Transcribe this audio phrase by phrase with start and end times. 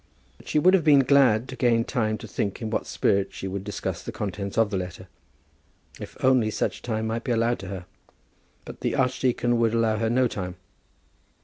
[0.39, 3.47] But she would have been glad to gain time to think in what spirit she
[3.47, 5.07] would discuss the contents of the letter,
[5.99, 7.85] if only such time might be allowed to her.
[8.65, 10.55] But the archdeacon would allow her no time.